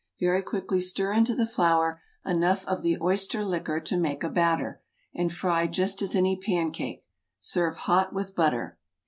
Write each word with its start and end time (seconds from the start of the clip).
Very 0.19 0.41
quickly 0.41 0.79
stir 0.81 1.13
into 1.13 1.35
the 1.35 1.45
flour 1.45 2.01
enough 2.25 2.65
of 2.65 2.81
the 2.81 2.97
oyster 2.99 3.45
liquor 3.45 3.79
to 3.81 3.95
make 3.95 4.23
a 4.23 4.29
batter, 4.31 4.81
and 5.13 5.31
fry 5.31 5.67
just 5.67 6.01
as 6.01 6.15
any 6.15 6.35
pancake; 6.35 7.05
serve 7.37 7.75
hot 7.77 8.11
with 8.11 8.35
butter. 8.35 8.79